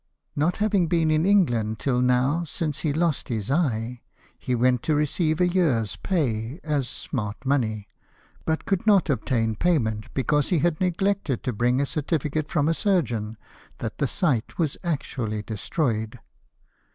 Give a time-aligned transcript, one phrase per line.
[0.35, 4.01] Not having been in England till now since he lost his eye,
[4.39, 7.87] he went to receive a year's pay as smart money,
[8.43, 12.73] but could not obtain payment because he had neglected to bring a certificate from a
[12.73, 13.37] surgeon
[13.77, 16.17] that the sight was actually destroyed.